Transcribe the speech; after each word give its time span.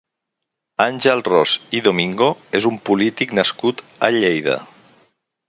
Àngel 0.85 1.21
Ros 1.27 1.53
i 1.79 1.81
Domingo 1.89 2.31
és 2.61 2.67
un 2.71 2.81
polític 2.89 3.37
nascut 3.41 3.85
a 4.09 4.13
Lleida. 4.19 4.59